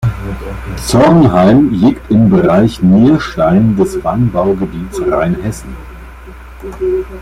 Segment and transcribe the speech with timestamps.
[0.77, 5.75] Zornheim liegt im "Bereich Nierstein" des Weinbaugebiets Rheinhessen.